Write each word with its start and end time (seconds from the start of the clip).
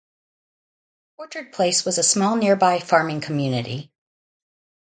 Orchard 1.19 1.53
Place 1.53 1.85
was 1.85 1.99
a 1.99 2.03
small 2.03 2.35
nearby 2.35 2.79
farming 2.79 3.21
community. 3.21 3.91